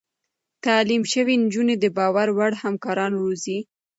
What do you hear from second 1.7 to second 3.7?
د باور وړ همکاران روزي.